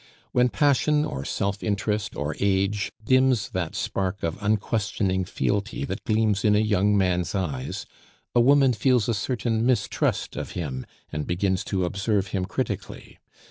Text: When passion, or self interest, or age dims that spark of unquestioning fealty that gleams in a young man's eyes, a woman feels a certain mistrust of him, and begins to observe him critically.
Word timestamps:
When 0.31 0.49
passion, 0.49 1.05
or 1.05 1.23
self 1.23 1.61
interest, 1.61 2.15
or 2.15 2.35
age 2.39 2.91
dims 3.05 3.49
that 3.49 3.75
spark 3.75 4.23
of 4.23 4.41
unquestioning 4.41 5.25
fealty 5.25 5.85
that 5.85 6.03
gleams 6.05 6.43
in 6.43 6.55
a 6.55 6.59
young 6.59 6.97
man's 6.97 7.35
eyes, 7.35 7.85
a 8.33 8.41
woman 8.41 8.73
feels 8.73 9.07
a 9.07 9.13
certain 9.13 9.63
mistrust 9.63 10.35
of 10.35 10.53
him, 10.53 10.87
and 11.11 11.27
begins 11.27 11.63
to 11.65 11.85
observe 11.85 12.29
him 12.29 12.45
critically. 12.45 13.19